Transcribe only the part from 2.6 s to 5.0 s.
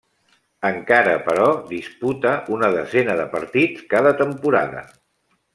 desena de partits cada temporada.